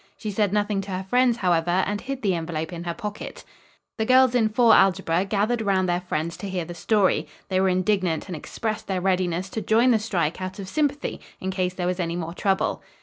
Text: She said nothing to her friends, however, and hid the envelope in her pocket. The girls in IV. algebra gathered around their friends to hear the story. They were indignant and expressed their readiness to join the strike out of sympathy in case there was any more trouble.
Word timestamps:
She 0.17 0.31
said 0.31 0.51
nothing 0.51 0.81
to 0.81 0.89
her 0.89 1.03
friends, 1.07 1.37
however, 1.37 1.69
and 1.69 2.01
hid 2.01 2.23
the 2.23 2.33
envelope 2.33 2.73
in 2.73 2.85
her 2.85 2.93
pocket. 2.95 3.43
The 3.99 4.05
girls 4.07 4.33
in 4.33 4.45
IV. 4.45 4.57
algebra 4.59 5.25
gathered 5.25 5.61
around 5.61 5.85
their 5.85 6.01
friends 6.01 6.35
to 6.37 6.49
hear 6.49 6.65
the 6.65 6.73
story. 6.73 7.27
They 7.49 7.61
were 7.61 7.69
indignant 7.69 8.25
and 8.25 8.35
expressed 8.35 8.87
their 8.87 8.99
readiness 8.99 9.47
to 9.51 9.61
join 9.61 9.91
the 9.91 9.99
strike 9.99 10.41
out 10.41 10.57
of 10.57 10.67
sympathy 10.67 11.21
in 11.39 11.51
case 11.51 11.75
there 11.75 11.85
was 11.85 11.99
any 11.99 12.15
more 12.15 12.33
trouble. 12.33 12.81